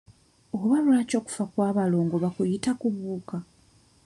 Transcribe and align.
Oba 0.61 0.77
lwaki 0.85 1.13
okufa 1.21 1.43
kw'abalongo 1.51 2.15
bakuyita 2.23 2.71
kubuuka? 2.79 3.37